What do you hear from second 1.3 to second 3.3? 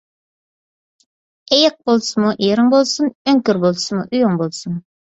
ئېيىق بولسىمۇ ئېرىڭ بولسۇن،